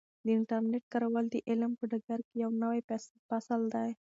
[0.25, 2.79] د انټرنیټ کارول د علم په ډګر کې یو نوی
[3.29, 3.89] فصل دی.